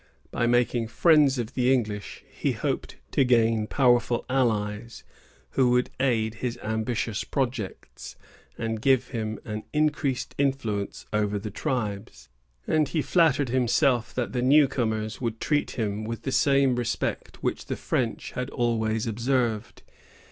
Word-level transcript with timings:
By 0.31 0.47
making 0.47 0.87
friends 0.87 1.37
of 1.37 1.53
the 1.53 1.71
English, 1.71 2.23
he 2.27 2.53
hoped 2.53 2.95
to 3.11 3.23
gain 3.23 3.67
powerful 3.67 4.25
allies, 4.31 5.03
who 5.51 5.69
would 5.69 5.91
aid 5.99 6.33
his 6.33 6.57
ambitious 6.63 7.23
projects, 7.23 8.15
and 8.57 8.81
give 8.81 9.09
him 9.09 9.37
an 9.45 9.61
increased 9.73 10.33
influence 10.39 11.05
over 11.13 11.37
the 11.37 11.51
tribes; 11.51 12.29
and 12.65 12.87
he 12.87 13.03
flattered 13.03 13.49
himself 13.49 14.11
that 14.15 14.33
the 14.33 14.41
new 14.41 14.67
comers 14.67 15.21
would 15.21 15.39
treat 15.39 15.77
him 15.77 16.03
with 16.03 16.23
the 16.23 16.31
same 16.31 16.77
respect 16.77 17.43
which 17.43 17.67
the 17.67 17.75
French 17.77 18.31
had 18.31 18.49
always 18.49 19.05
observed. 19.05 19.83